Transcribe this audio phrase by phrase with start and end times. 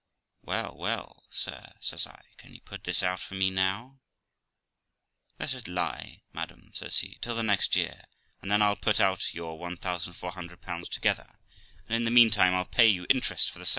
[0.41, 3.99] 'Well, well, sir', says I, 'can you put this out for me now?'
[5.39, 8.05] 'Let it lie, madam', says he, 'till the next year,
[8.41, 11.37] and then I'll put out your, 1400 together,
[11.87, 13.69] and in the meantime I'll pay you interest for the 700.'